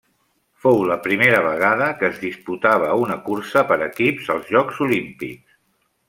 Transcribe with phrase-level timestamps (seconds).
[0.61, 5.55] Fou la primera vegada que es disputava una cursa per equips als Jocs Olímpics.